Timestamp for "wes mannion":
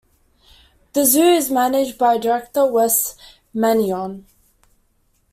2.65-4.25